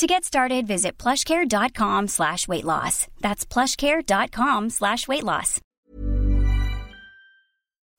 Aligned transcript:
To 0.00 0.06
get 0.06 0.24
started, 0.24 0.66
visit 0.66 0.96
plushcare.com 0.96 2.08
slash 2.08 2.48
weight 2.48 2.64
loss. 2.64 3.06
That's 3.20 3.44
plushcare.com 3.44 4.70
slash 4.70 5.06
weight 5.06 5.24
loss. 5.24 5.60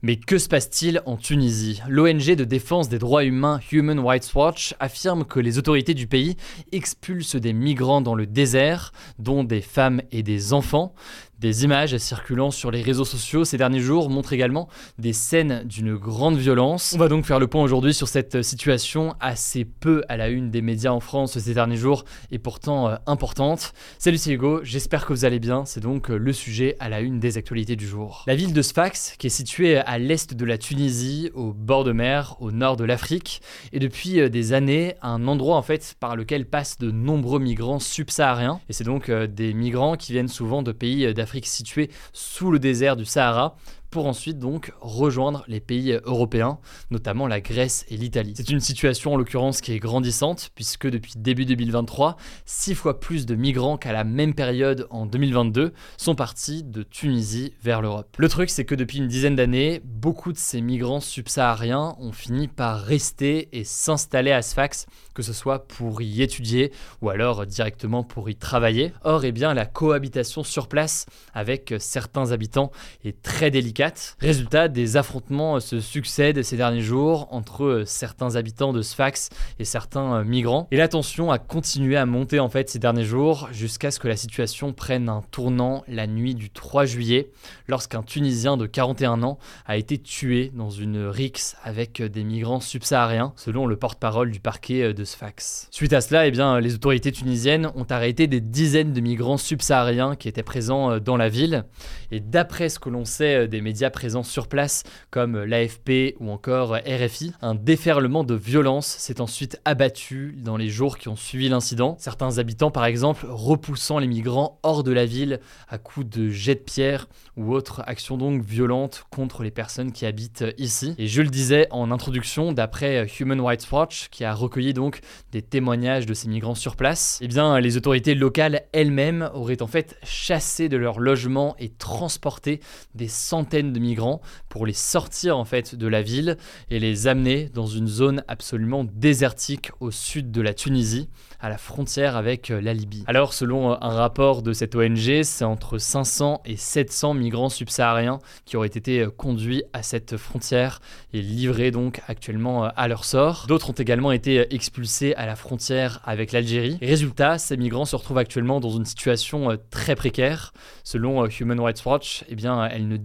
Mais 0.02 0.16
que 0.16 0.40
se 0.40 0.50
passe-t-il 0.50 1.04
en 1.06 1.16
Tunisie? 1.16 1.80
L'ONG 1.88 2.34
de 2.36 2.44
défense 2.44 2.90
des 2.90 2.98
droits 2.98 3.24
humains 3.24 3.60
Human 3.72 4.00
Rights 4.00 4.34
Watch 4.34 4.74
affirme 4.80 5.26
que 5.26 5.40
les 5.40 5.60
autorités 5.60 5.94
du 5.94 6.08
pays 6.08 6.38
expulsent 6.72 7.36
des 7.36 7.54
migrants 7.54 8.02
dans 8.02 8.16
le 8.16 8.26
désert, 8.26 8.94
dont 9.20 9.44
des 9.44 9.62
femmes 9.62 10.02
et 10.12 10.24
des 10.24 10.54
enfants. 10.54 10.96
Des 11.42 11.64
images 11.64 11.98
circulant 11.98 12.52
sur 12.52 12.70
les 12.70 12.84
réseaux 12.84 13.04
sociaux 13.04 13.46
ces 13.46 13.58
derniers 13.58 13.80
jours 13.80 14.12
montrent 14.12 14.32
également 14.32 14.68
des 15.00 15.12
scènes 15.12 15.64
d'une 15.66 15.96
grande 15.96 16.38
violence. 16.38 16.94
On 16.96 17.00
va 17.00 17.08
donc 17.08 17.26
faire 17.26 17.40
le 17.40 17.48
point 17.48 17.64
aujourd'hui 17.64 17.96
sur 17.96 18.08
cette 18.08 18.44
situation 18.44 19.16
assez 19.20 19.66
peu 19.66 20.04
à 20.08 20.18
la 20.18 20.30
une 20.30 20.52
des 20.52 20.62
médias 20.62 20.92
en 20.92 21.00
France 21.00 21.40
ces 21.40 21.56
derniers 21.56 21.78
jours 21.78 22.06
et 22.30 22.38
pourtant 22.38 22.90
euh, 22.90 22.96
importante. 23.08 23.74
Salut 23.98 24.20
c'est 24.20 24.34
Hugo, 24.34 24.60
j'espère 24.62 25.08
que 25.08 25.14
vous 25.14 25.26
allez 25.26 25.40
bien, 25.40 25.66
c'est 25.66 25.80
donc 25.80 26.12
euh, 26.12 26.18
le 26.18 26.32
sujet 26.32 26.78
à 26.80 26.90
la 26.90 27.02
une 27.02 27.20
des 27.20 27.40
actualités 27.40 27.76
du 27.76 27.88
jour. 27.88 28.24
La 28.28 28.36
ville 28.36 28.54
de 28.54 28.62
Sfax, 28.62 29.16
qui 29.18 29.26
est 29.26 29.32
située 29.32 29.78
à 29.78 29.98
l'est 29.98 30.36
de 30.36 30.46
la 30.46 30.60
Tunisie, 30.60 31.32
au 31.34 31.54
bord 31.54 31.84
de 31.86 31.92
mer, 31.92 32.36
au 32.40 32.52
nord 32.52 32.78
de 32.78 32.84
l'Afrique, 32.84 33.42
est 33.74 33.80
depuis 33.80 34.20
euh, 34.20 34.30
des 34.30 34.54
années 34.54 34.94
un 35.02 35.28
endroit 35.28 35.58
en 35.58 35.64
fait 35.64 35.96
par 36.00 36.16
lequel 36.16 36.46
passent 36.46 36.78
de 36.78 36.92
nombreux 36.92 37.40
migrants 37.40 37.80
subsahariens 37.80 38.62
et 38.70 38.74
c'est 38.74 38.84
donc 38.84 39.10
des 39.10 39.56
migrants 39.56 39.96
qui 39.96 40.12
viennent 40.12 40.28
souvent 40.28 40.62
de 40.62 40.72
pays 40.72 41.12
d'Afrique 41.16 41.31
situé 41.46 41.90
sous 42.14 42.52
le 42.52 42.60
désert 42.60 42.96
du 42.96 43.06
Sahara 43.06 43.56
pour 43.92 44.08
ensuite 44.08 44.40
donc 44.40 44.72
rejoindre 44.80 45.44
les 45.48 45.60
pays 45.60 46.00
européens, 46.06 46.60
notamment 46.92 47.28
la 47.28 47.42
Grèce 47.42 47.86
et 47.90 47.98
l'Italie. 47.98 48.34
C'est 48.38 48.50
une 48.50 48.62
situation 48.62 49.14
en 49.14 49.18
l'occurrence 49.18 49.60
qui 49.60 49.74
est 49.74 49.80
grandissante, 49.80 50.50
puisque 50.56 50.88
depuis 50.88 51.14
début 51.18 51.46
2023, 51.46 52.16
six 52.46 52.74
fois 52.74 53.02
plus 53.02 53.26
de 53.26 53.36
migrants 53.36 53.78
qu'à 53.78 53.92
la 53.92 54.06
même 54.06 54.34
période 54.34 54.88
en 54.92 55.06
2022 55.06 55.74
sont 55.98 56.16
partis 56.16 56.64
de 56.64 56.84
Tunisie 56.84 57.54
vers 57.62 57.82
l'Europe. 57.82 58.16
Le 58.18 58.30
truc, 58.30 58.50
c'est 58.50 58.64
que 58.64 58.76
depuis 58.76 59.00
une 59.00 59.08
dizaine 59.08 59.36
d'années, 59.36 59.82
beaucoup 59.84 60.32
de 60.32 60.38
ces 60.38 60.62
migrants 60.62 61.02
subsahariens 61.02 61.96
ont 62.00 62.14
fini 62.14 62.48
par 62.48 62.80
rester 62.80 63.50
et 63.52 63.66
s'installer 63.66 64.32
à 64.32 64.42
Sfax, 64.42 64.86
que 65.14 65.22
ce 65.22 65.34
soit 65.34 65.68
pour 65.68 66.02
y 66.02 66.22
étudier 66.22 66.72
ou 67.02 67.10
alors 67.10 67.46
directement 67.46 68.04
pour 68.04 68.30
y 68.30 68.36
travailler. 68.36 68.94
Or, 69.04 69.26
eh 69.26 69.34
bien, 69.34 69.54
la 69.54 69.66
cohabitation 69.66 70.44
sur 70.44 70.70
place 70.70 71.08
avec 71.34 71.74
certains 71.80 72.32
habitants 72.32 72.72
est 73.04 73.22
très 73.22 73.52
délicate 73.52 73.81
Résultat, 74.20 74.68
des 74.68 74.98
affrontements 74.98 75.56
euh, 75.56 75.60
se 75.60 75.80
succèdent 75.80 76.44
ces 76.44 76.58
derniers 76.58 76.82
jours 76.82 77.28
entre 77.32 77.64
euh, 77.64 77.86
certains 77.86 78.36
habitants 78.36 78.74
de 78.74 78.82
Sfax 78.82 79.30
et 79.60 79.66
certains 79.66 80.16
euh, 80.16 80.24
migrants. 80.24 80.68
Et 80.72 80.78
la 80.78 80.88
tension 80.88 81.32
a 81.32 81.40
continué 81.40 81.98
à 81.98 82.06
monter 82.06 82.40
en 82.40 82.50
fait 82.50 82.70
ces 82.70 82.80
derniers 82.80 83.04
jours 83.04 83.50
jusqu'à 83.52 83.92
ce 83.92 84.00
que 84.00 84.08
la 84.08 84.16
situation 84.16 84.74
prenne 84.74 85.10
un 85.10 85.24
tournant 85.32 85.84
la 85.88 86.08
nuit 86.08 86.36
du 86.36 86.50
3 86.50 86.86
juillet 86.86 87.32
lorsqu'un 87.68 88.04
Tunisien 88.04 88.58
de 88.58 88.66
41 88.66 89.24
ans 89.24 89.40
a 89.66 89.78
été 89.78 89.98
tué 89.98 90.52
dans 90.54 90.70
une 90.70 91.06
rixe 91.06 91.56
avec 91.64 92.02
des 92.02 92.24
migrants 92.24 92.60
subsahariens 92.60 93.34
selon 93.36 93.66
le 93.66 93.76
porte-parole 93.76 94.32
du 94.32 94.40
parquet 94.40 94.94
de 94.94 95.04
Sfax. 95.04 95.68
Suite 95.72 95.94
à 95.94 96.02
cela, 96.02 96.28
eh 96.28 96.32
bien, 96.32 96.60
les 96.60 96.76
autorités 96.76 97.12
tunisiennes 97.12 97.72
ont 97.76 97.86
arrêté 97.90 98.28
des 98.28 98.42
dizaines 98.42 98.94
de 98.94 99.02
migrants 99.02 99.38
subsahariens 99.38 100.16
qui 100.16 100.28
étaient 100.28 100.44
présents 100.44 101.00
dans 101.00 101.18
la 101.18 101.30
ville 101.30 101.66
et 102.12 102.20
d'après 102.20 102.70
ce 102.70 102.80
que 102.80 102.90
l'on 102.90 103.06
sait 103.06 103.48
des 103.48 103.62
médias 103.62 103.71
médias 103.72 103.90
présents 103.90 104.24
sur 104.24 104.48
place 104.48 104.84
comme 105.12 105.46
l'AFP 105.46 106.18
ou 106.20 106.30
encore 106.30 106.76
RFI. 106.76 107.32
Un 107.42 107.56
déferlement 107.56 108.26
de 108.26 108.36
violence 108.36 108.86
s'est 108.86 109.22
ensuite 109.22 109.62
abattu 109.64 110.36
dans 110.44 110.58
les 110.58 110.68
jours 110.68 110.98
qui 110.98 111.08
ont 111.08 111.16
suivi 111.16 111.48
l'incident. 111.48 111.96
Certains 111.98 112.38
habitants, 112.38 112.70
par 112.70 112.84
exemple, 112.84 113.26
repoussant 113.30 113.98
les 113.98 114.08
migrants 114.08 114.60
hors 114.64 114.84
de 114.84 114.92
la 114.92 115.06
ville 115.06 115.40
à 115.70 115.78
coups 115.78 116.06
de 116.06 116.28
jets 116.28 116.56
de 116.56 116.60
pierre 116.60 117.08
ou 117.38 117.54
autres 117.54 117.82
actions 117.88 118.18
donc 118.18 118.44
violentes 118.44 119.06
contre 119.10 119.42
les 119.42 119.52
personnes 119.52 119.94
qui 119.94 120.06
habitent 120.06 120.44
ici. 120.58 120.94
Et 120.98 121.08
je 121.08 121.22
le 121.22 121.30
disais 121.30 121.68
en 121.72 121.92
introduction, 121.92 122.52
d'après 122.52 123.08
Human 123.22 123.40
Rights 123.40 123.72
Watch, 123.72 124.10
qui 124.10 124.26
a 124.26 124.34
recueilli 124.34 124.74
donc 124.74 125.00
des 125.32 125.42
témoignages 125.42 126.06
de 126.06 126.14
ces 126.14 126.28
migrants 126.28 126.56
sur 126.56 126.76
place, 126.76 127.20
eh 127.22 127.30
bien 127.30 127.58
les 127.62 127.78
autorités 127.78 128.16
locales 128.16 128.64
elles-mêmes 128.74 129.30
auraient 129.34 129.62
en 129.62 129.68
fait 129.68 129.98
chassé 130.04 130.68
de 130.68 130.76
leur 130.76 131.00
logement 131.00 131.56
et 131.58 131.70
transporté 131.70 132.60
des 132.96 133.08
centaines 133.08 133.61
de 133.64 133.80
migrants 133.80 134.22
pour 134.50 134.66
les 134.66 134.74
sortir 134.74 135.38
en 135.38 135.46
fait 135.46 135.76
de 135.76 135.88
la 135.88 136.02
ville 136.02 136.38
et 136.70 136.80
les 136.80 137.08
amener 137.08 137.50
dans 137.54 137.68
une 137.68 137.88
zone 137.88 138.24
absolument 138.28 138.84
désertique 138.84 139.72
au 139.80 139.92
sud 139.92 140.32
de 140.32 140.42
la 140.42 140.54
Tunisie, 140.54 141.10
à 141.40 141.50
la 141.50 141.58
frontière 141.58 142.16
avec 142.16 142.52
euh, 142.52 142.62
la 142.62 142.74
Libye. 142.74 143.04
Alors 143.08 143.34
selon 143.34 143.72
euh, 143.72 143.76
un 143.82 143.90
rapport 143.90 144.42
de 144.42 144.54
cette 144.54 144.76
ONG, 144.76 145.24
c'est 145.24 145.44
entre 145.44 145.78
500 145.78 146.42
et 146.46 146.56
700 146.56 147.16
migrants 147.16 147.50
subsahariens 147.50 148.20
qui 148.46 148.58
auraient 148.58 148.68
été 148.68 149.02
euh, 149.02 149.10
conduits 149.10 149.64
à 149.74 149.84
cette 149.84 150.18
frontière 150.18 150.82
et 151.14 151.22
livrés 151.22 151.72
donc 151.72 152.02
actuellement 152.08 152.64
à 152.64 152.88
leur 152.88 153.06
sort. 153.06 153.46
D'autres 153.48 153.70
ont 153.70 153.74
également 153.74 154.12
été 154.12 154.54
expulsés 154.54 155.16
à 155.16 155.26
la 155.26 155.36
frontière 155.36 156.00
avec 156.04 156.32
l'Algérie. 156.32 156.78
Résultat, 156.82 157.38
ces 157.38 157.58
migrants 157.58 157.86
se 157.86 157.96
retrouvent 157.96 158.18
actuellement 158.18 158.60
dans 158.60 158.72
une 158.72 158.86
situation 158.86 159.58
très 159.70 159.96
précaire. 159.96 160.54
Selon 160.84 161.28
Human 161.28 161.60
Rights 161.60 161.84
Watch, 161.86 162.24
eh 162.30 162.36
bien, 162.36 162.66
elles 162.66 162.88
ne 162.88 162.98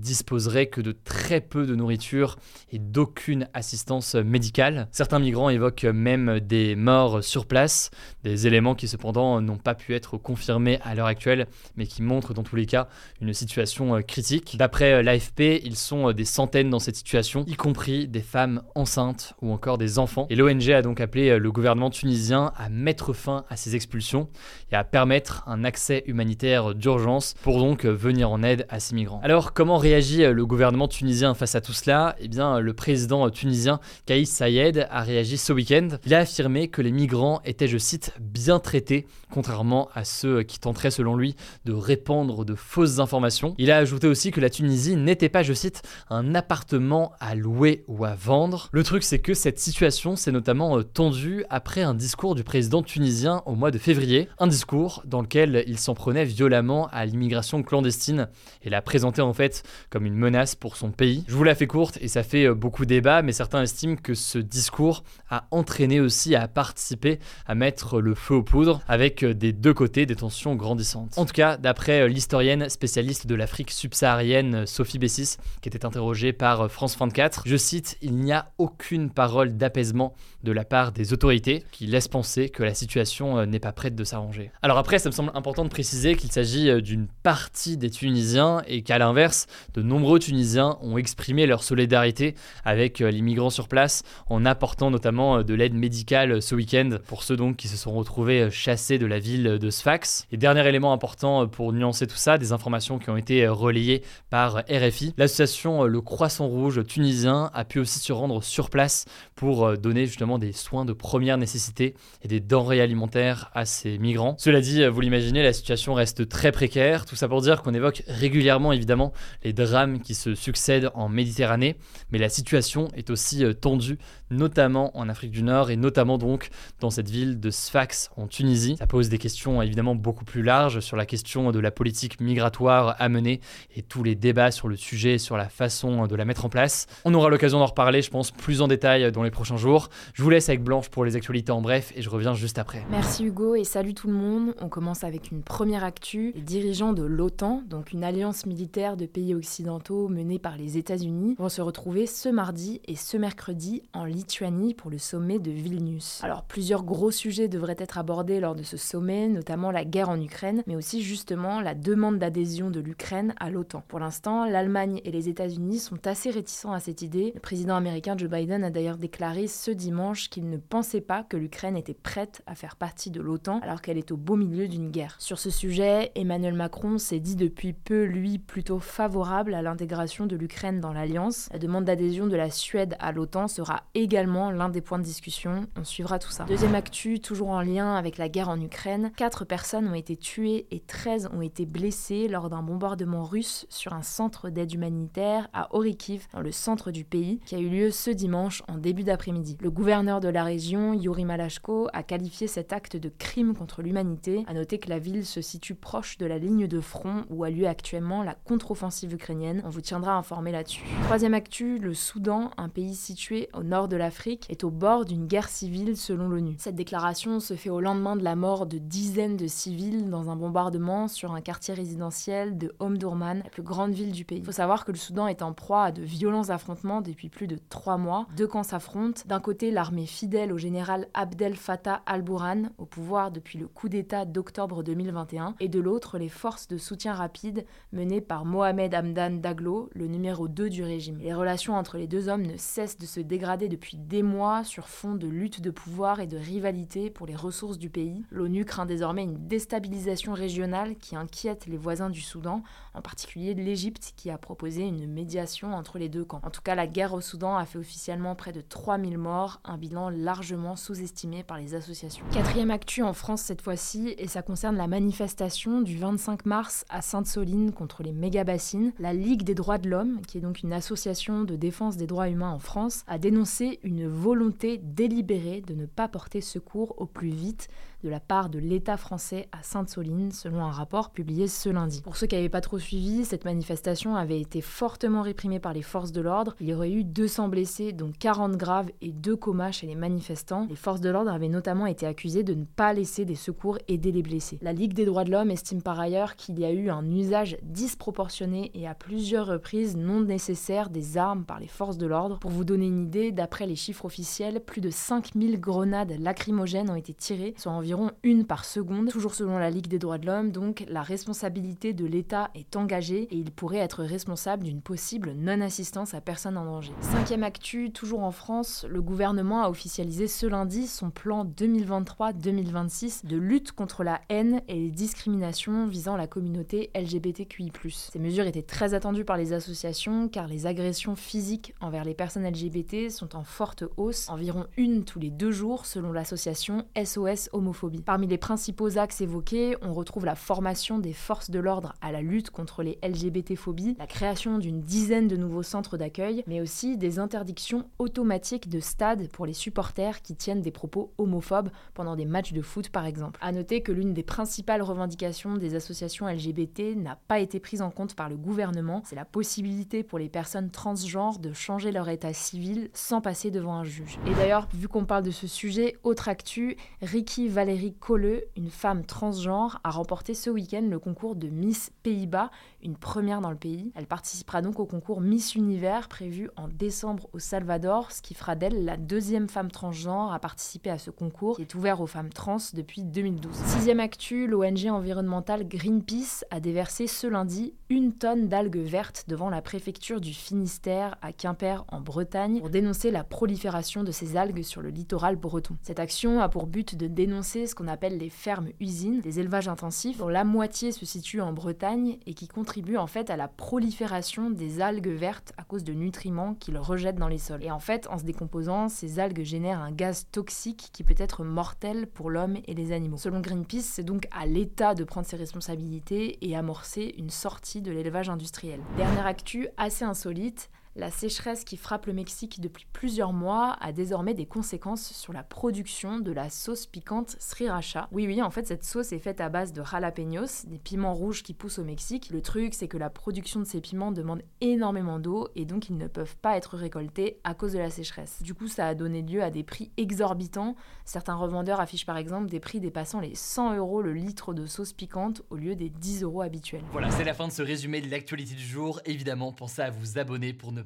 que 0.47 0.81
de 0.81 0.93
très 0.93 1.41
peu 1.41 1.67
de 1.67 1.75
nourriture 1.75 2.37
et 2.71 2.79
d'aucune 2.79 3.49
assistance 3.53 4.15
médicale. 4.15 4.89
Certains 4.93 5.19
migrants 5.19 5.51
évoquent 5.51 5.85
même 5.85 6.41
des 6.41 6.77
morts 6.77 7.23
sur 7.25 7.47
place, 7.47 7.91
des 8.23 8.47
éléments 8.47 8.75
qui 8.75 8.87
cependant 8.87 9.41
n'ont 9.41 9.57
pas 9.57 9.75
pu 9.75 9.95
être 9.95 10.17
confirmés 10.17 10.79
à 10.85 10.95
l'heure 10.95 11.07
actuelle, 11.07 11.49
mais 11.77 11.87
qui 11.87 12.03
montrent 12.03 12.33
dans 12.33 12.45
tous 12.45 12.57
les 12.57 12.67
cas 12.67 12.89
une 13.21 13.35
situation 13.35 14.01
critique. 14.03 14.57
D'après 14.57 15.03
l'AFP, 15.03 15.61
ils 15.65 15.77
sont 15.77 16.13
des 16.13 16.25
centaines 16.25 16.71
dans 16.71 16.79
cette 16.79 16.97
situation, 16.97 17.45
y 17.47 17.55
compris 17.55 18.07
des 18.07 18.23
femmes 18.23 18.63
enceintes 18.75 19.35
ou 19.43 19.53
encore 19.53 19.79
des 19.79 19.99
enfants. 19.99 20.27
Et 20.31 20.37
l'ONG 20.37 20.71
a 20.71 20.83
donc 20.83 21.01
appelé 21.01 21.39
le 21.39 21.53
gouvernement 21.53 21.91
tunisien 21.91 22.53
à 22.57 22.69
mettre 22.69 23.13
fin 23.13 23.45
à 23.49 23.57
ces 23.57 23.75
expulsions 23.75 24.29
et 24.71 24.77
à 24.77 24.85
permettre 24.85 25.43
un 25.47 25.65
accès 25.65 26.05
humanitaire 26.07 26.75
d'urgence 26.75 27.35
pour 27.43 27.59
donc 27.59 27.85
venir 27.85 28.31
en 28.31 28.43
aide 28.43 28.67
à 28.69 28.81
ces 28.81 28.95
migrants. 28.95 29.21
Alors 29.23 29.53
comment 29.53 29.79
réagit 29.79 30.26
le 30.33 30.47
gouvernement 30.47 30.89
tunisien 30.89 31.35
face 31.35 31.55
à 31.55 31.61
tout 31.61 31.73
cela 31.73 32.17
Eh 32.21 32.29
bien, 32.29 32.61
le 32.61 32.73
président 32.73 33.29
tunisien 33.31 33.81
Kaïs 34.07 34.31
Sayed 34.31 34.87
a 34.91 35.03
réagi 35.03 35.39
ce 35.39 35.53
week-end. 35.53 35.89
Il 36.05 36.15
a 36.15 36.21
affirmé 36.21 36.69
que 36.69 36.83
les 36.83 36.93
migrants 36.93 37.41
étaient, 37.45 37.69
je 37.69 37.79
cite, 37.79 38.13
bien 38.21 38.59
traités, 38.59 39.07
contrairement 39.31 39.89
à 39.95 40.05
ceux 40.05 40.43
qui 40.43 40.59
tenteraient, 40.59 40.91
selon 40.91 41.17
lui, 41.17 41.37
de 41.65 41.73
répandre 41.73 42.45
de 42.45 42.55
fausses 42.55 42.99
informations. 42.99 43.55
Il 43.59 43.71
a 43.71 43.77
ajouté 43.77 44.07
aussi 44.07 44.31
que 44.31 44.41
la 44.41 44.51
Tunisie 44.51 44.97
n'était 44.97 45.29
pas, 45.29 45.43
je 45.43 45.53
cite, 45.53 45.83
un 46.11 46.35
appartement 46.35 47.13
à 47.21 47.35
louer 47.35 47.85
ou 47.89 48.05
à 48.05 48.15
vendre. 48.15 48.69
Le 48.73 48.83
truc, 48.83 49.03
c'est 49.03 49.19
que 49.19 49.35
cette 49.35 49.59
situation 49.59 50.17
s'est 50.17 50.33
notamment 50.33 50.79
euh, 50.79 50.83
tendue 50.83 51.45
après 51.51 51.83
un 51.83 51.95
discours 51.95 52.35
du 52.35 52.45
président 52.45 52.83
tunisien 52.83 53.43
au 53.47 53.55
mois 53.55 53.71
de 53.71 53.79
février. 53.79 54.29
Un 54.39 54.47
discours 54.47 55.03
dans 55.05 55.23
lequel 55.23 55.65
il 55.67 55.79
s'en 55.79 55.95
prenait 55.95 56.25
violemment 56.25 56.89
à 56.89 57.05
l'immigration 57.07 57.63
clandestine 57.63 58.29
et 58.63 58.71
l'a 58.71 58.83
présenté 58.83 59.23
en 59.23 59.33
fait 59.33 59.63
comme 59.91 60.07
une 60.07 60.16
menace 60.17 60.55
pour 60.55 60.77
son 60.77 60.91
pays. 60.91 61.25
Je 61.29 61.35
vous 61.35 61.45
la 61.45 61.55
fais 61.55 61.67
courte 61.67 61.99
et 62.01 62.09
ça 62.09 62.23
fait 62.23 62.47
euh, 62.47 62.55
beaucoup 62.55 62.87
débat, 62.87 63.23
mais 63.23 63.33
certains 63.33 63.63
estiment 63.63 63.97
que 63.97 64.15
ce 64.15 64.39
discours 64.39 65.05
a 65.31 65.47
entraîné 65.51 66.01
aussi 66.01 66.35
à 66.35 66.49
participer 66.49 67.21
à 67.47 67.55
mettre 67.55 68.01
le 68.01 68.15
feu 68.15 68.35
aux 68.35 68.43
poudres 68.43 68.81
avec 68.89 69.23
euh, 69.23 69.35
des 69.35 69.53
deux 69.53 69.75
côtés 69.75 70.07
des 70.07 70.17
tensions 70.17 70.57
grandissantes. 70.57 71.17
En 71.19 71.27
tout 71.27 71.33
cas, 71.33 71.57
d'après 71.57 72.01
euh, 72.01 72.09
l'historienne 72.09 72.69
spécialiste 72.69 73.27
de 73.27 73.35
l'Afrique 73.35 73.71
subsaharienne 73.71 74.67
Sophie 74.67 74.99
Bessis, 74.99 75.37
qui 75.61 75.69
était 75.69 75.85
interrogée 75.85 76.33
par 76.33 76.71
France 76.71 76.97
24, 76.99 77.43
je 77.47 77.57
cite, 77.57 77.99
il 78.01 78.17
n'y 78.17 78.33
a 78.33 78.51
aucune 78.59 79.11
parole 79.11 79.57
d'apaisement 79.57 80.15
de 80.43 80.53
la 80.53 80.65
part 80.65 80.93
des 80.93 81.13
autorités 81.13 81.65
qui 81.73 81.87
laisse 81.87 82.09
penser 82.09 82.49
que 82.49 82.63
la 82.63 82.75
situation 82.75 83.45
n'est 83.47 83.59
pas 83.59 83.73
prête 83.73 83.97
de 83.97 84.05
s'arranger. 84.05 84.51
Alors 84.63 84.79
après, 84.79 84.99
ça 84.99 85.09
me 85.09 85.15
semble 85.15 85.33
important 85.35 85.65
de 85.65 85.69
préciser 85.69 86.15
qu'il 86.15 86.31
s'agit 86.31 86.81
d'une 86.83 87.09
partie 87.23 87.77
des 87.77 87.91
Tunisiens 87.91 88.63
et 88.69 88.83
qu'à 88.83 88.99
l'inverse, 88.99 89.47
de 89.75 89.83
nombreux 89.83 90.06
nombreux 90.07 90.21
Tunisiens 90.21 90.79
ont 90.83 90.99
exprimé 90.99 91.47
leur 91.47 91.65
solidarité 91.65 92.37
avec 92.65 93.01
les 93.01 93.23
migrants 93.23 93.51
sur 93.51 93.67
place 93.67 94.05
en 94.29 94.45
apportant 94.45 94.93
notamment 94.93 95.43
de 95.43 95.53
l'aide 95.53 95.75
médicale 95.75 96.41
ce 96.41 96.55
week-end 96.55 96.99
pour 97.09 97.25
ceux 97.25 97.37
donc 97.37 97.57
qui 97.57 97.67
se 97.67 97.77
sont 97.77 97.91
retrouvés 97.91 98.49
chassés 98.53 98.99
de 98.99 99.07
la 99.07 99.19
ville 99.19 99.59
de 99.59 99.69
Sfax. 99.69 100.29
Et 100.31 100.37
dernier 100.37 100.65
élément 100.69 100.93
important 100.93 101.49
pour 101.49 101.73
nuancer 101.73 102.07
tout 102.07 102.15
ça, 102.15 102.39
des 102.39 102.53
informations 102.53 103.01
qui 103.01 103.11
ont 103.11 103.17
été 103.17 103.49
relayées 103.49 104.05
par 104.31 104.63
RFI. 104.71 105.13
L'association 105.17 105.83
Le 105.83 106.01
Croissant 106.01 106.47
Rouge 106.47 106.87
tunisien 106.87 107.51
a 107.53 107.65
pu 107.65 107.81
aussi 107.81 107.99
se 107.99 108.13
rendre 108.13 108.45
sur 108.45 108.71
place 108.71 109.07
pour 109.35 109.77
donner 109.77 110.07
justement 110.07 110.39
des 110.39 110.53
soins 110.53 110.85
de 110.85 110.93
première 110.93 111.37
nécessité 111.37 111.97
et 112.23 112.29
des 112.29 112.39
denrées 112.39 112.81
alimentaires 112.81 113.51
à 113.55 113.65
ces 113.65 113.99
migrants. 113.99 114.37
Cela 114.39 114.61
dit, 114.61 114.87
vous 114.87 115.01
l'imaginez, 115.01 115.43
la 115.43 115.53
situation 115.53 115.95
reste 115.95 116.29
très 116.29 116.53
précaire. 116.53 117.07
Tout 117.07 117.17
ça 117.17 117.27
pour 117.27 117.43
dire 117.43 117.63
qu'on 117.63 117.75
évoque 117.75 118.05
régulièrement 118.07 118.73
évidemment 118.73 119.13
les 119.43 119.53
drames 119.53 119.96
qui 120.03 120.15
se 120.15 120.35
succèdent 120.35 120.91
en 120.95 121.09
Méditerranée, 121.09 121.77
mais 122.11 122.19
la 122.19 122.29
situation 122.29 122.89
est 122.95 123.11
aussi 123.11 123.45
euh, 123.45 123.53
tendue, 123.53 123.99
notamment 124.31 124.97
en 124.97 125.09
Afrique 125.09 125.31
du 125.31 125.43
Nord 125.43 125.71
et 125.71 125.77
notamment 125.77 126.19
donc 126.19 126.49
dans 126.81 126.91
cette 126.91 127.11
ville 127.11 127.41
de 127.41 127.51
Sfax 127.51 128.11
en 128.17 128.27
Tunisie. 128.27 128.77
Ça 128.79 128.87
pose 128.87 129.09
des 129.09 129.19
questions 129.19 129.63
évidemment 129.63 129.95
beaucoup 129.95 130.25
plus 130.25 130.43
larges 130.43 130.81
sur 130.81 130.97
la 130.97 131.07
question 131.07 131.53
de 131.53 131.59
la 131.59 131.71
politique 131.71 132.21
migratoire 132.21 132.97
à 132.99 133.09
mener 133.09 133.41
et 133.75 133.83
tous 133.83 134.03
les 134.03 134.15
débats 134.15 134.51
sur 134.51 134.69
le 134.69 134.77
sujet, 134.77 135.19
sur 135.19 135.37
la 135.37 135.49
façon 135.49 136.07
de 136.07 136.17
la 136.17 136.25
mettre 136.25 136.45
en 136.45 136.49
place. 136.49 136.87
On 137.05 137.15
aura 137.15 137.29
l'occasion 137.29 137.59
d'en 137.59 137.67
reparler, 137.67 138.03
je 138.03 138.11
pense, 138.11 138.31
plus 138.31 138.63
en 138.63 138.69
détail 138.69 139.11
dans 139.13 139.23
les 139.23 139.31
prochains 139.31 139.57
jours. 139.57 139.89
Je 140.15 140.23
vous 140.23 140.31
laisse 140.31 140.49
avec 140.49 140.63
Blanche 140.63 140.89
pour 140.89 141.05
les 141.05 141.17
actualités 141.17 141.53
en 141.53 141.61
bref 141.61 141.93
et 141.95 142.03
je 142.03 142.11
reviens 142.11 142.35
juste 142.35 142.59
après. 142.59 142.85
Merci 142.91 143.25
Hugo 143.25 143.55
et 143.55 143.65
salut 143.65 143.95
tout 143.95 144.09
le 144.09 144.15
monde. 144.15 144.55
On 144.61 144.69
commence 144.69 145.05
avec 145.05 145.31
une 145.31 145.43
première 145.43 145.85
actu. 145.85 146.33
Les 146.35 146.41
dirigeants 146.41 146.93
de 146.93 147.03
l'OTAN, 147.03 147.63
donc 147.69 147.93
une 147.93 148.05
alliance 148.05 148.47
militaire 148.47 148.97
de 148.97 149.07
pays 149.07 149.35
occidentaux 149.35 149.86
menée 149.91 150.39
par 150.39 150.57
les 150.57 150.79
États-Unis, 150.79 151.37
vont 151.39 151.49
se 151.49 151.63
retrouver 151.63 152.07
ce 152.07 152.29
mardi 152.29 152.81
et 152.87 152.97
ce 152.97 153.17
mercredi 153.17 153.83
en 153.93 154.05
Lituanie 154.05 154.75
pour 154.75 154.91
le 154.91 154.99
sommet 154.99 155.39
de 155.39 155.51
Vilnius. 155.51 156.23
Alors 156.25 156.43
plusieurs 156.43 156.83
gros 156.83 157.11
sujets 157.11 157.49
devraient 157.49 157.77
être 157.79 157.99
abordés 157.99 158.41
lors 158.41 158.55
de 158.55 158.63
ce 158.63 158.77
sommet, 158.77 159.29
notamment 159.29 159.71
la 159.71 159.85
guerre 159.85 160.09
en 160.09 160.21
Ukraine, 160.21 160.63
mais 160.67 160.77
aussi 160.77 161.03
justement 161.03 161.61
la 161.61 161.75
demande 161.75 162.19
d'adhésion 162.19 162.71
de 162.71 162.81
l'Ukraine 162.81 163.35
à 163.39 163.49
l'OTAN. 163.49 163.85
Pour 163.87 164.01
l'instant, 164.01 164.45
l'Allemagne 164.45 165.01
et 165.05 165.11
les 165.11 165.29
États-Unis 165.29 165.79
sont 165.79 166.07
assez 166.07 166.31
réticents 166.31 166.73
à 166.73 166.81
cette 166.81 167.03
idée. 167.03 167.33
Le 167.35 167.41
président 167.41 167.77
américain 167.77 168.17
Joe 168.17 168.31
Biden 168.31 168.65
a 168.65 168.71
d'ailleurs 168.71 168.99
déclaré 168.99 169.47
ce 169.47 169.71
dimanche 169.71 170.31
qu'il 170.31 170.51
ne 170.51 170.57
pensait 170.57 171.01
pas 171.01 171.23
que 171.23 171.37
l'Ukraine 171.37 171.77
était 171.77 171.95
prête 171.95 172.43
à 172.47 172.55
faire 172.55 172.77
partie 172.77 173.11
de 173.11 173.21
l'OTAN 173.21 173.61
alors 173.63 173.83
qu'elle 173.83 173.99
est 173.99 174.11
au 174.11 174.17
beau 174.17 174.37
milieu 174.37 174.69
d'une 174.69 174.91
guerre. 174.91 175.17
Sur 175.21 175.39
ce 175.39 175.51
sujet, 175.51 176.11
Emmanuel 176.17 176.55
Macron 176.55 176.99
s'est 176.99 177.21
dit 177.21 177.37
depuis 177.37 177.73
peu, 177.73 178.05
lui, 178.05 178.39
plutôt 178.39 178.79
favorable 178.79 179.55
à 179.55 179.63
l'intégration 179.63 179.76
de 179.77 180.37
l'Ukraine 180.37 180.81
dans 180.81 180.93
l'Alliance. 180.93 181.49
La 181.53 181.59
demande 181.59 181.85
d'adhésion 181.85 182.27
de 182.27 182.37
la 182.37 182.51
Suède 182.51 182.97
à 182.99 183.13
l'OTAN 183.13 183.49
sera 183.49 183.83
également 183.95 184.51
l'un 184.51 184.69
des 184.69 184.81
points 184.81 184.99
de 184.99 185.05
discussion. 185.05 185.67
On 185.77 185.85
suivra 185.85 186.19
tout 186.19 186.31
ça. 186.31 186.45
Deuxième 186.45 186.75
actu, 186.75 187.21
toujours 187.21 187.51
en 187.51 187.61
lien 187.61 187.95
avec 187.95 188.19
la 188.19 188.29
guerre 188.29 188.49
en 188.49 188.61
Ukraine, 188.61 189.13
quatre 189.17 189.45
personnes 189.45 189.89
ont 189.89 189.95
été 189.95 190.17
tuées 190.17 190.67
et 190.71 190.81
13 190.81 191.31
ont 191.33 191.43
été 191.43 191.67
blessées 191.67 192.29
lors 192.29 192.49
d'un 192.49 192.63
bombardement 192.63 193.25
russe 193.25 193.67
sur 193.69 193.93
un 193.93 194.03
centre 194.03 194.51
d'aide 194.51 194.73
humanitaire 194.73 195.49
à 195.53 195.75
Orikiv, 195.75 196.27
dans 196.33 196.41
le 196.41 196.53
centre 196.53 196.91
du 196.91 197.05
pays, 197.05 197.41
qui 197.45 197.55
a 197.55 197.59
eu 197.59 197.69
lieu 197.69 197.91
ce 197.91 198.11
dimanche 198.11 198.63
en 198.69 198.79
début 198.79 199.05
d'après-midi. 199.05 199.57
Le 199.61 199.71
gouverneur 199.71 200.21
de 200.21 200.29
la 200.29 200.45
région, 200.45 200.95
Yuri 200.95 201.25
Malashko, 201.25 201.89
a 201.93 202.03
qualifié 202.03 202.47
cet 202.47 202.73
acte 202.73 202.97
de 202.97 203.11
crime 203.11 203.55
contre 203.55 203.83
l'humanité. 203.83 204.45
A 204.47 204.55
noter 204.55 204.79
que 204.79 204.89
la 204.89 204.99
ville 204.99 205.27
se 205.27 205.41
situe 205.41 205.75
proche 205.75 206.19
de 206.19 206.27
la 206.27 206.39
ligne 206.39 206.67
de 206.67 206.81
front 206.81 207.25
où 207.31 207.45
a 207.45 207.51
lieu 207.51 207.67
actuellement 207.67 208.23
la 208.23 208.35
contre-offensive 208.35 209.13
ukrainienne. 209.13 209.63
On 209.67 209.69
vous 209.69 209.81
tiendra 209.81 210.15
informé 210.15 210.53
là-dessus. 210.53 210.85
Troisième 211.07 211.35
actu, 211.35 211.81
le 211.81 211.93
Soudan, 211.93 212.53
un 212.57 212.69
pays 212.69 212.95
situé 212.95 213.49
au 213.53 213.65
nord 213.65 213.89
de 213.89 213.97
l'Afrique, 213.97 214.47
est 214.49 214.63
au 214.63 214.71
bord 214.71 215.05
d'une 215.05 215.27
guerre 215.27 215.49
civile 215.49 215.97
selon 215.97 216.29
l'ONU. 216.29 216.55
Cette 216.61 216.77
déclaration 216.77 217.41
se 217.41 217.55
fait 217.55 217.69
au 217.69 217.81
lendemain 217.81 218.15
de 218.15 218.23
la 218.23 218.37
mort 218.37 218.67
de 218.67 218.79
dizaines 218.79 219.37
de 219.37 219.49
civils 219.49 220.09
dans 220.09 220.31
un 220.31 220.37
bombardement 220.37 221.09
sur 221.09 221.33
un 221.33 221.41
quartier 221.41 221.75
résidentiel 221.75 222.57
de 222.57 222.77
Omdurman, 222.79 223.41
la 223.43 223.51
plus 223.51 223.65
grande 223.65 223.91
ville 223.91 224.13
du 224.13 224.25
pays. 224.25 224.39
Il 224.39 224.45
faut 224.45 224.53
savoir 224.53 224.85
que 224.85 224.93
le 224.93 224.99
Soudan 224.99 225.27
est 225.27 225.43
en 225.43 225.53
proie 225.53 225.87
à 225.87 225.91
de 225.91 226.03
violents 226.03 226.51
affrontements 226.51 227.01
depuis 227.01 227.29
plus 227.29 227.49
de 227.49 227.59
trois 227.69 227.97
mois. 227.97 228.29
Deux 228.37 228.47
camps 228.47 228.63
s'affrontent. 228.63 229.23
D'un 229.27 229.41
côté, 229.41 229.73
l'armée 229.73 230.07
fidèle 230.07 230.53
au 230.53 230.59
général 230.59 231.09
Abdel 231.13 231.57
Fattah 231.57 232.03
al-Burhan, 232.07 232.71
au 232.79 232.85
pouvoir 232.85 233.33
depuis 233.33 233.59
le 233.59 233.67
coup 233.67 233.89
d'État 233.89 234.27
d'octobre 234.27 234.85
2021, 234.85 235.57
et 235.59 235.69
de 235.69 235.81
l'autre, 235.81 236.19
les 236.19 236.29
forces 236.29 236.69
de 236.69 236.79
soutien 236.79 237.15
rapide 237.15 237.67
menées 237.91 238.21
par 238.21 238.45
Mohamed 238.45 238.95
Hamdan 238.95 239.41
Daglo, 239.41 239.56
le 239.61 240.07
numéro 240.07 240.49
2 240.49 240.71
du 240.71 240.83
régime. 240.83 241.19
Les 241.19 241.35
relations 241.35 241.75
entre 241.75 241.99
les 241.99 242.07
deux 242.07 242.29
hommes 242.29 242.43
ne 242.43 242.57
cessent 242.57 242.99
de 242.99 243.07
se 243.07 243.21
dégrader 243.21 243.69
depuis 243.69 243.97
des 243.97 244.23
mois 244.23 244.65
sur 244.65 244.89
fond 244.89 245.15
de 245.15 245.27
lutte 245.27 245.61
de 245.61 245.71
pouvoir 245.71 246.21
et 246.21 246.27
de 246.27 246.37
rivalité 246.37 247.11
pour 247.11 247.27
les 247.27 247.37
ressources 247.37 247.79
du 247.79 247.91
pays. 247.91 248.25
L'ONU 248.31 248.65
craint 248.65 248.87
désormais 248.87 249.23
une 249.23 249.47
déstabilisation 249.49 250.33
régionale 250.33 250.97
qui 250.97 251.17
inquiète 251.17 251.67
les 251.67 251.77
voisins 251.77 252.11
du 252.11 252.21
Soudan, 252.21 252.63
en 252.95 253.03
particulier 253.03 253.55
l'Égypte 253.55 254.13
qui 254.17 254.31
a 254.31 254.39
proposé 254.39 254.83
une 254.83 255.07
médiation 255.07 255.75
entre 255.75 255.99
les 255.99 256.09
deux 256.09 256.25
camps. 256.25 256.41
En 256.43 256.51
tout 256.51 256.63
cas, 256.63 256.75
la 256.75 256.87
guerre 256.87 257.15
au 257.15 257.21
Soudan 257.21 257.57
a 257.57 257.65
fait 257.65 257.79
officiellement 257.79 258.35
près 258.35 258.53
de 258.53 258.61
3000 258.61 259.19
morts, 259.19 259.61
un 259.65 259.79
bilan 259.79 260.11
largement 260.11 260.77
sous-estimé 260.77 261.43
par 261.43 261.59
les 261.59 261.75
associations. 261.75 262.25
Quatrième 262.33 262.71
actu 262.71 263.03
en 263.03 263.13
France 263.13 263.43
cette 263.43 263.63
fois-ci, 263.63 264.15
et 264.19 264.29
ça 264.29 264.43
concerne 264.43 264.77
la 264.77 264.87
manifestation 264.87 265.81
du 265.81 265.99
25 265.99 266.47
mars 266.47 266.85
à 266.89 267.03
Sainte-Soline 267.03 267.73
contre 267.73 268.03
les 268.03 268.13
méga-bassines. 268.13 268.93
La 268.99 269.13
Ligue 269.13 269.36
des 269.45 269.55
droits 269.55 269.79
de 269.79 269.89
l'homme, 269.89 270.21
qui 270.27 270.39
est 270.39 270.41
donc 270.41 270.63
une 270.63 270.73
association 270.73 271.45
de 271.45 271.57
défense 271.57 271.97
des 271.97 272.07
droits 272.07 272.29
humains 272.29 272.51
en 272.51 272.59
France, 272.59 273.05
a 273.07 273.19
dénoncé 273.19 273.81
une 273.83 274.09
volonté 274.09 274.79
délibérée 274.79 275.63
de 275.67 275.75
ne 275.75 275.87
pas 275.87 276.09
porter 276.09 276.41
secours 276.41 276.95
au 276.99 277.07
plus 277.07 277.31
vite 277.31 277.69
de 278.05 278.11
la 278.11 278.21
part 278.21 278.51
de 278.51 278.59
l'État 278.59 278.97
français 278.97 279.49
à 279.53 279.63
Sainte-Soline, 279.63 280.31
selon 280.31 280.61
un 280.61 280.71
rapport 280.71 281.11
publié 281.11 281.49
ce 281.49 281.69
lundi. 281.69 282.03
Pour 282.03 282.17
ceux 282.17 282.27
qui 282.27 282.37
n'avaient 282.37 282.49
pas 282.49 282.61
trop 282.61 282.79
suivi, 282.79 283.25
cette 283.25 283.45
manifestation 283.45 284.15
avait 284.15 284.41
été 284.41 284.61
fortement 284.61 285.23
réprimée 285.23 285.59
par 285.59 285.73
les 285.73 285.83
forces 285.83 286.13
de 286.13 286.21
l'ordre. 286.21 286.55
Il 286.61 286.69
y 286.69 286.75
aurait 286.75 286.93
eu 286.93 287.05
200 287.05 287.49
blessés, 287.49 287.93
dont 287.93 288.13
40 288.17 288.57
graves 288.57 288.91
et 289.01 289.11
2 289.11 289.35
comas 289.35 289.73
chez 289.73 289.87
les 289.87 289.95
manifestants. 289.97 290.67
Les 290.69 290.77
forces 290.77 291.01
de 291.01 291.11
l'ordre 291.11 291.33
avaient 291.33 291.49
notamment 291.49 291.87
été 291.87 292.07
accusées 292.07 292.45
de 292.45 292.55
ne 292.55 292.65
pas 292.65 292.93
laisser 292.93 293.25
des 293.25 293.35
secours 293.35 293.79
aider 293.89 294.13
les 294.13 294.23
blessés. 294.23 294.59
La 294.63 294.73
Ligue 294.73 294.95
des 294.95 295.05
droits 295.05 295.25
de 295.25 295.33
l'homme 295.33 295.51
estime 295.51 295.83
par 295.83 295.99
ailleurs 295.99 296.37
qu'il 296.37 296.59
y 296.61 296.65
a 296.65 296.71
eu 296.71 296.91
un 296.91 297.05
usage 297.11 297.57
disproportionné 297.63 298.71
et 298.75 298.87
à 298.87 298.95
plusieurs 298.95 299.26
reprises 299.35 299.97
non 299.97 300.21
nécessaire 300.21 300.91
des 300.91 301.19
armes 301.19 301.45
par 301.45 301.59
les 301.59 301.67
forces 301.67 301.99
de 301.99 302.07
l'ordre. 302.07 302.39
Pour 302.39 302.51
vous 302.51 302.65
donner 302.65 302.87
une 302.87 303.01
idée, 303.01 303.33
d'après 303.33 303.67
les 303.67 303.77
chiffres 303.77 304.05
officiels, 304.05 304.61
plus 304.61 304.81
de 304.81 304.91
5000 304.91 305.59
grenades 305.61 306.15
lacrymogènes 306.21 306.91
ont 306.91 306.97
été 306.97 307.13
tirées, 307.13 307.55
soit 307.57 307.73
environ 307.73 308.11
une 308.23 308.45
par 308.45 308.65
seconde. 308.65 309.09
Toujours 309.11 309.35
selon 309.35 309.59
la 309.59 309.71
Ligue 309.71 309.89
des 309.89 309.99
droits 309.99 310.19
de 310.19 310.27
l'homme, 310.27 310.53
donc 310.53 310.85
la 310.89 311.03
responsabilité 311.03 311.93
de 311.93 312.05
l'État 312.05 312.51
est 312.55 312.77
engagée 312.77 313.23
et 313.31 313.37
il 313.37 313.51
pourrait 313.51 313.79
être 313.79 314.05
responsable 314.05 314.65
d'une 314.65 314.83
possible 314.83 315.33
non-assistance 315.33 316.15
à 316.15 316.21
personne 316.21 316.57
en 316.57 316.65
danger. 316.65 316.93
Cinquième 317.01 317.43
actu, 317.43 317.91
toujours 317.91 318.23
en 318.23 318.31
France, 318.31 318.87
le 318.89 319.03
gouvernement 319.03 319.63
a 319.63 319.71
officialisé 319.71 320.29
ce 320.29 320.47
lundi 320.47 320.87
son 320.87 321.11
plan 321.11 321.45
2023-2026 321.45 323.27
de 323.27 323.37
lutte 323.37 323.73
contre 323.73 324.05
la 324.05 324.21
haine 324.29 324.63
et 324.69 324.75
les 324.75 324.91
discriminations 324.91 325.87
visant 325.87 326.17
la 326.17 326.27
communauté 326.27 326.91
LGBTQI+. 326.95 327.73
Ces 327.91 328.19
mesures 328.19 328.47
étaient 328.47 328.63
très 328.63 328.95
attendues 328.95 329.16
par 329.25 329.37
les 329.37 329.53
associations 329.53 330.29
car 330.29 330.47
les 330.47 330.67
agressions 330.67 331.17
physiques 331.17 331.75
envers 331.81 332.05
les 332.05 332.15
personnes 332.15 332.49
LGBT 332.49 333.11
sont 333.11 333.37
en 333.37 333.45
forte 333.45 333.85
hausse, 333.97 334.29
environ 334.29 334.67
une 334.77 335.05
tous 335.05 335.19
les 335.19 335.31
deux 335.31 335.51
jours 335.51 335.87
selon 335.87 336.13
l'association 336.13 336.85
SOS 337.03 337.49
Homophobie 337.53 338.03
Parmi 338.03 338.27
les 338.27 338.39
principaux 338.39 338.99
axes 338.99 339.21
évoqués, 339.21 339.77
on 339.83 339.93
retrouve 339.93 340.25
la 340.25 340.35
formation 340.35 340.99
des 340.99 341.13
forces 341.13 341.51
de 341.51 341.59
l'ordre 341.59 341.95
à 342.01 342.13
la 342.13 342.23
lutte 342.23 342.51
contre 342.51 342.83
les 342.83 342.99
LGBT-phobies, 343.03 343.97
la 343.99 344.07
création 344.07 344.59
d'une 344.59 344.81
dizaine 344.81 345.29
de 345.29 345.37
nouveaux 345.37 345.63
centres 345.63 345.97
d'accueil, 345.97 346.43
mais 346.47 346.61
aussi 346.61 346.97
des 346.97 347.19
interdictions 347.19 347.89
automatiques 347.99 348.69
de 348.69 348.81
stade 348.81 349.29
pour 349.29 349.47
les 349.47 349.53
supporters 349.53 350.23
qui 350.23 350.35
tiennent 350.35 350.63
des 350.63 350.71
propos 350.71 351.13
homophobes 351.19 351.71
pendant 351.95 352.17
des 352.17 352.25
matchs 352.25 352.53
de 352.53 352.63
foot 352.63 352.91
par 352.91 353.07
exemple. 353.07 353.39
À 353.43 353.53
noter 353.53 353.83
que 353.83 353.93
l'une 353.93 354.15
des 354.15 354.23
principales 354.23 354.83
revendications 354.83 355.57
des 355.57 355.75
associations 355.75 356.29
LGBT 356.29 356.97
n'a 356.97 357.19
pas 357.29 357.39
été 357.39 357.61
prise 357.61 357.83
en 357.83 357.91
compte 357.91 358.15
par 358.15 358.29
le 358.29 358.37
gouvernement, 358.37 359.03
c'est 359.07 359.17
la 359.17 359.25
possibilité 359.25 360.03
pour 360.03 360.19
les 360.19 360.29
personnes 360.29 360.71
transgenres 360.71 361.39
de 361.39 361.53
changer 361.53 361.93
leur 361.93 362.09
état 362.09 362.33
civil 362.33 362.91
sans 362.93 363.21
passer 363.21 363.53
devant 363.53 363.75
un 363.75 363.85
juge. 363.85 364.19
Et 364.27 364.35
d'ailleurs, 364.35 364.67
vu 364.75 364.89
qu'on 364.89 365.05
parle 365.05 365.23
de 365.23 365.31
ce 365.31 365.47
sujet, 365.47 365.97
autre 366.03 366.29
actu, 366.29 366.77
Ricky 367.03 367.49
Valérie 367.49 367.95
Colleux, 367.95 368.45
une 368.57 368.71
femme 368.71 369.05
transgenre, 369.05 369.81
a 369.85 369.91
remporté 369.91 370.35
ce 370.35 370.51
week-end 370.51 370.85
le 370.89 370.99
concours 370.99 371.37
de 371.37 371.49
Miss 371.49 371.93
Pays-Bas, 372.03 372.51
une 372.83 372.97
première 372.97 373.41
dans 373.41 373.51
le 373.51 373.57
pays. 373.57 373.93
Elle 373.95 374.07
participera 374.07 374.61
donc 374.61 374.81
au 374.81 374.87
concours 374.87 375.21
Miss 375.21 375.55
Univers 375.55 376.09
prévu 376.09 376.51
en 376.57 376.67
décembre 376.67 377.29
au 377.33 377.39
Salvador, 377.39 378.11
ce 378.11 378.23
qui 378.23 378.35
fera 378.35 378.57
d'elle 378.57 378.85
la 378.85 378.97
deuxième 378.97 379.49
femme 379.49 379.71
transgenre 379.71 380.33
à 380.33 380.41
participer 380.41 380.91
à 380.91 380.99
ce 380.99 381.13
concours 381.13 381.57
qui 381.57 381.63
est 381.63 381.75
ouvert 381.77 382.01
aux 382.01 382.07
femmes 382.07 382.33
trans 382.33 382.57
depuis 382.75 383.05
2012. 383.05 383.55
Sixième 383.55 384.01
actu, 384.01 384.49
l'ONG 384.49 384.87
environnementale 384.91 385.69
Greenpeace 385.69 386.45
a 386.51 386.59
déversé 386.59 387.07
ce 387.07 387.29
lundi 387.29 387.75
une 387.89 388.13
tonne 388.13 388.49
d'algues 388.49 388.79
vertes 388.79 388.96
devant 389.29 389.51
la 389.51 389.61
préfecture 389.61 390.23
du 390.23 390.33
Finistère 390.33 391.17
à 391.21 391.33
Quimper 391.33 391.85
en 391.89 392.01
Bretagne 392.01 392.61
pour 392.61 392.71
dénoncer 392.71 393.11
la 393.11 393.25
prolifération 393.25 394.05
de 394.05 394.11
ces 394.11 394.39
algues 394.39 394.63
sur 394.63 394.81
le 394.81 394.89
littoral 394.89 395.37
breton. 395.37 395.77
Cette 395.83 396.01
action 396.01 396.41
a 396.41 396.49
pour 396.49 396.67
but 396.67 396.95
de 396.95 397.07
dénoncer 397.07 397.67
ce 397.67 397.75
qu'on 397.75 397.89
appelle 397.89 398.17
les 398.17 398.31
fermes-usines, 398.31 399.21
des 399.21 399.39
élevages 399.39 399.69
intensifs 399.69 400.17
dont 400.17 400.29
la 400.29 400.45
moitié 400.45 400.93
se 400.93 401.05
situe 401.05 401.43
en 401.43 401.53
Bretagne 401.53 402.19
et 402.27 402.33
qui 402.33 402.49
contribuent 402.49 402.97
en 402.97 403.07
fait 403.07 403.29
à 403.29 403.37
la 403.37 403.49
prolifération 403.49 404.49
des 404.51 404.81
algues 404.81 405.09
vertes 405.09 405.53
à 405.59 405.65
cause 405.65 405.85
de 405.85 405.93
nutriments 405.93 406.55
qu'ils 406.55 406.79
rejettent 406.79 407.17
dans 407.17 407.29
les 407.29 407.39
sols. 407.39 407.63
Et 407.63 407.71
en 407.71 407.81
fait, 407.81 408.09
en 408.09 408.17
se 408.17 408.25
décomposant, 408.25 408.89
ces 408.89 409.19
algues 409.19 409.45
génèrent 409.45 409.81
un 409.81 409.93
gaz 409.93 410.27
toxique 410.33 410.89
qui 410.93 411.05
peut 411.05 411.15
être 411.19 411.45
mortel 411.45 412.07
pour 412.07 412.31
l'homme 412.31 412.57
et 412.67 412.73
les 412.73 412.93
animaux. 412.93 413.19
Selon 413.19 413.41
Greenpeace, 413.41 413.83
c'est 413.83 414.05
donc 414.05 414.27
à 414.31 414.47
l'État 414.47 414.95
de 414.95 415.05
prendre 415.05 415.27
ses 415.27 415.37
responsabilités 415.37 416.39
et 416.41 416.57
amorcer 416.57 417.15
une 417.19 417.31
sortie 417.31 417.83
de 417.83 417.93
l'élevage 417.93 418.31
industriel. 418.31 418.81
Dernière 418.95 419.27
actu 419.27 419.69
assez 419.77 420.05
insolite, 420.05 420.71
la 420.97 421.11
sécheresse 421.11 421.65
qui 421.65 421.77
frappe 421.77 422.07
le 422.07 422.15
Mexique 422.15 422.61
depuis 422.61 422.87
plusieurs 422.93 423.35
mois 423.35 423.77
a 423.81 423.93
désormais 423.93 424.33
des 424.33 424.47
conséquences 424.47 425.13
sur 425.13 425.35
la 425.35 425.43
production 425.43 426.19
de 426.19 426.33
la 426.33 426.49
sauce 426.49 426.87
piquante 426.87 427.37
sriracha. 427.39 428.09
Oui, 428.13 428.27
oui, 428.27 428.41
en 428.41 428.51
fait, 428.51 428.67
cette 428.67 428.85
sauce 428.85 429.13
est 429.13 429.19
faite 429.19 429.43
à 429.43 429.51
base 429.51 429.75
de 429.75 429.83
jalapenos, 429.85 430.65
des 430.67 430.79
piments 430.79 431.13
rouges 431.13 431.43
qui 431.43 431.53
poussent 431.53 431.79
au 431.79 431.85
Mexique. 431.85 432.31
Le 432.31 432.41
truc, 432.41 432.73
c'est 432.73 432.89
que 432.89 432.97
la 432.97 433.11
production 433.11 433.61
de 433.61 433.67
ces 433.67 433.83
piments 433.83 434.11
demande 434.11 434.43
énormément 434.63 435.19
d'eau 435.19 435.49
et 435.55 435.67
donc 435.67 435.91
ils 435.91 435.99
ne 435.99 436.07
peuvent 436.07 436.37
pas 436.37 436.57
être 436.57 436.77
récoltés 436.77 437.41
à 437.45 437.55
cause 437.55 437.75
de 437.75 437.79
la 437.79 437.91
sécheresse. 437.91 438.43
Du 438.43 438.55
coup, 438.55 438.67
ça 438.67 438.87
a 438.87 438.95
donné 438.95 439.21
lieu 439.21 439.43
à 439.43 439.51
des 439.51 439.65
prix 439.65 439.91
exorbitants. 439.99 440.77
Certains 441.05 441.35
revendeurs 441.35 441.81
affichent 441.81 442.07
par 442.07 442.17
exemple 442.17 442.49
des 442.49 442.61
prix 442.61 442.81
dépassant 442.81 443.21
les 443.21 443.35
100 443.35 443.77
euros 443.77 444.01
le 444.01 444.15
litre 444.15 444.55
de 444.55 444.65
sauce 444.65 444.95
piquante 444.95 445.43
au 445.51 445.57
lieu 445.57 445.77
des 445.77 445.91
10 445.91 446.23
euros 446.23 446.41
habituels. 446.41 446.85
Voilà, 446.93 447.11
c'est 447.11 447.25
la 447.25 447.35
fin 447.35 447.47
de 447.47 447.53
ce 447.53 447.63
résumé 447.63 448.01
de 448.01 448.11
l'actualité 448.11 448.55
du 448.55 448.65
jour. 448.65 449.01
Évidemment, 449.05 449.53
pensez 449.53 449.83
à 449.83 449.91
vous 449.91 450.19
abonner 450.19 450.55
pour 450.55 450.73
ne 450.73 450.86